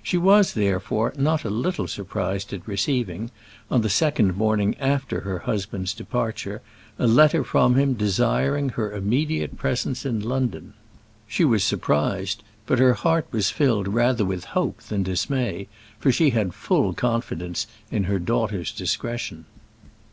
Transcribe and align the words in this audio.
She 0.00 0.16
was, 0.16 0.54
therefore, 0.54 1.12
not 1.18 1.42
a 1.42 1.50
little 1.50 1.88
surprised 1.88 2.52
at 2.52 2.68
receiving, 2.68 3.32
on 3.68 3.80
the 3.80 3.88
second 3.88 4.36
morning 4.36 4.76
after 4.78 5.22
her 5.22 5.40
husband's 5.40 5.92
departure, 5.92 6.62
a 7.00 7.08
letter 7.08 7.42
from 7.42 7.74
him 7.74 7.94
desiring 7.94 8.68
her 8.68 8.92
immediate 8.94 9.56
presence 9.58 10.06
in 10.06 10.20
London. 10.20 10.74
She 11.26 11.44
was 11.44 11.64
surprised; 11.64 12.44
but 12.64 12.78
her 12.78 12.94
heart 12.94 13.26
was 13.32 13.50
filled 13.50 13.88
rather 13.88 14.24
with 14.24 14.44
hope 14.44 14.82
than 14.82 15.02
dismay, 15.02 15.66
for 15.98 16.12
she 16.12 16.30
had 16.30 16.54
full 16.54 16.92
confidence 16.92 17.66
in 17.90 18.04
her 18.04 18.20
daughter's 18.20 18.70
discretion. 18.70 19.46